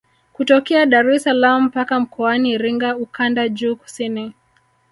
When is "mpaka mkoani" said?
1.65-2.51